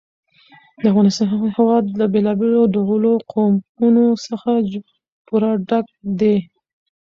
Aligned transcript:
د 0.81 0.83
افغانستان 0.91 1.27
هېواد 1.55 1.85
له 1.99 2.05
بېلابېلو 2.13 2.61
ډولو 2.75 3.11
قومونه 3.31 4.03
څخه 4.27 4.51
پوره 5.27 5.51
ډک 5.67 5.85
دی. 6.19 6.35